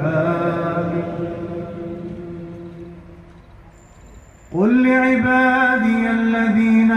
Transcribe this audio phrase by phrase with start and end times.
[0.02, 1.10] آمين.
[4.54, 6.92] قل لعبادي الذين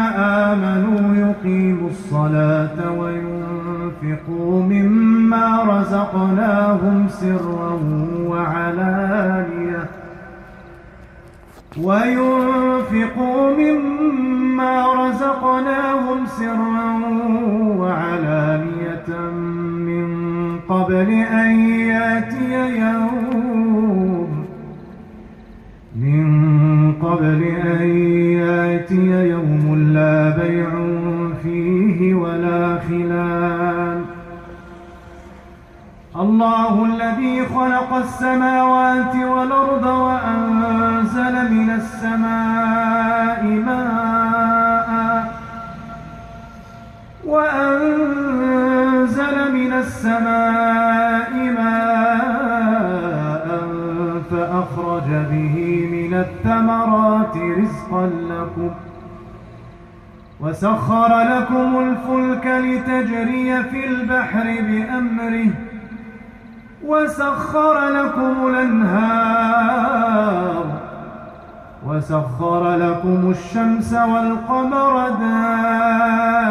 [0.44, 7.78] آمنوا يقيموا الصلاة وينفقوا مما رزقناهم سرا
[8.26, 9.84] وعلانية.
[11.82, 14.01] وينفقوا مما
[14.60, 17.00] رزقناهم سرا
[17.78, 19.08] وعلانية
[19.88, 20.06] من
[20.68, 24.46] قبل أن يأتي يوم
[25.96, 27.42] من قبل
[27.80, 27.88] أن
[28.38, 30.70] يأتي يوم لا بيع
[31.42, 34.02] فيه ولا خلال.
[36.16, 44.01] الله الذي خلق السماوات والأرض وأنزل من السماء ماء
[49.92, 53.46] السماء ماء
[54.30, 55.56] فأخرج به
[55.92, 58.70] من الثمرات رزقا لكم
[60.40, 65.50] وسخر لكم الفلك لتجري في البحر بأمره
[66.84, 69.62] وسخر لكم الأنهار
[71.86, 76.42] وسخر لكم الشمس والقمر دائبين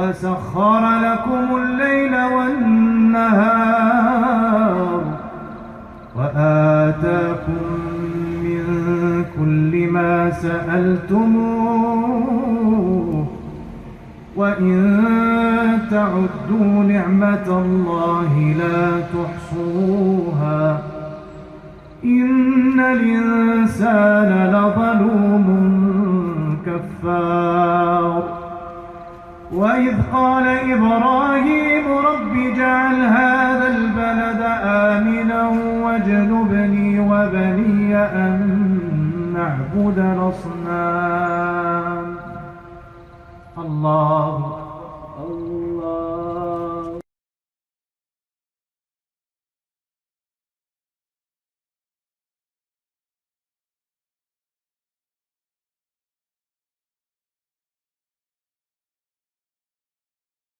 [0.00, 3.60] وسخر لكم الليل والنهار
[6.16, 7.62] وآتاكم
[8.44, 8.64] من
[9.38, 11.60] كل ما سألتموه
[14.36, 14.98] وإن
[15.90, 20.82] تعدوا نعمة الله لا تحصوها
[22.04, 24.79] إن الإنسان لظلوم
[29.60, 35.48] وإذ قال إبراهيم رب اجعل هذا البلد آمنا
[35.84, 38.40] واجنبني وبني أن
[39.34, 41.40] نعبد الأصنام.
[43.58, 44.56] الله